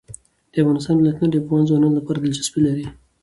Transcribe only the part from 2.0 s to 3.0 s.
دلچسپي لري.